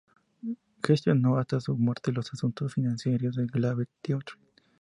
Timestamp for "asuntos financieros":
2.33-3.35